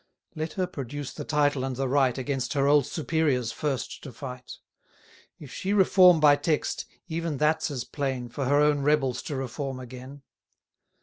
[0.33, 4.53] Let her produce the title and the right Against her old superiors first to fight;
[5.39, 9.35] If she reform by text, even that's as plain 460 For her own rebels to
[9.35, 10.23] reform again.